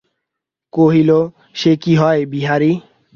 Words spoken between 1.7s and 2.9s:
কি হয়, বিহারী।